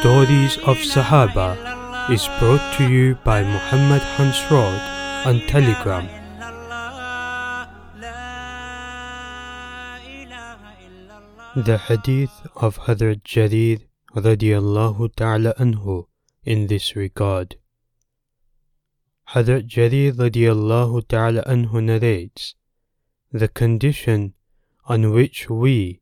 [0.00, 6.06] Stories of Sahaba is brought to you by Muhammad Hansrod on Telegram.
[11.54, 13.82] The Hadith of Hadrat Jarir
[14.16, 16.06] radiallahu ta'ala anhu
[16.44, 17.56] in this regard.
[19.34, 22.54] Hadrat Jarir radiallahu ta'ala anhu narrates,
[23.32, 24.32] The condition
[24.86, 26.00] on which we,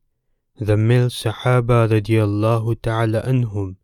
[0.57, 3.75] the male Sahaba radiallahu ta'ala anhum,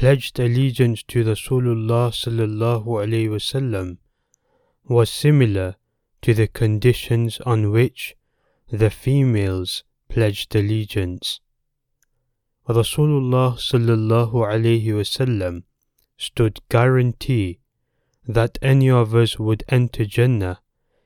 [0.00, 3.98] pledged allegiance to Rasulullah sallallahu alayhi wasallam
[4.88, 5.74] was similar
[6.22, 8.16] to the conditions on which
[8.72, 11.40] the females pledged allegiance.
[12.66, 15.64] The Rasulullah sallallahu alayhi wasallam
[16.16, 17.60] stood guarantee
[18.26, 20.60] that any of us would enter Jannah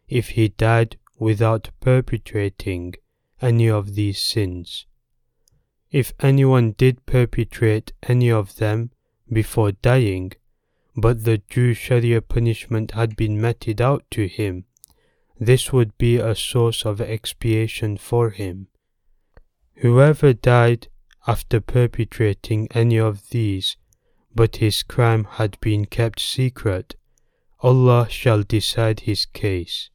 [0.07, 2.95] if he died without perpetrating
[3.43, 4.87] any of these sins.
[5.95, 8.91] If anyone did perpetrate any of them
[9.33, 10.33] before dying,
[10.97, 14.65] but the due Sharia punishment had been meted out to him,
[15.39, 18.67] this would be a source of expiation for him.
[19.83, 20.89] Whoever died
[21.29, 23.77] after perpetrating any of these,
[24.35, 26.97] but his crime had been kept secret,
[27.61, 29.91] Allah shall decide his case.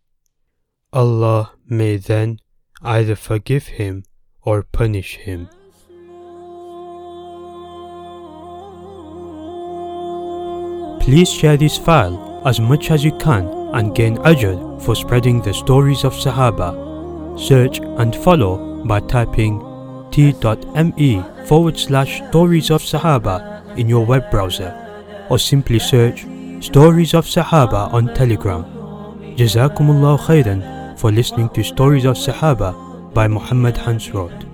[0.93, 2.39] Allah may then
[2.81, 4.05] either forgive him
[4.41, 5.49] or punish him.
[10.99, 15.53] Please share this file as much as you can and gain ajr for spreading the
[15.53, 16.69] stories of Sahaba.
[17.39, 19.59] Search and follow by typing
[20.11, 24.71] t.me forward slash stories of Sahaba in your web browser
[25.29, 26.25] or simply search
[26.61, 28.65] Stories of Sahaba on Telegram.
[29.37, 30.59] Jazakumullah khairan
[30.99, 32.73] for listening to Stories of Sahaba
[33.13, 34.45] by Muhammad Hansrod.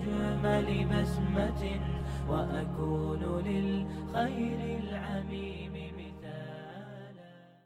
[2.29, 5.73] وأكون للخير العميم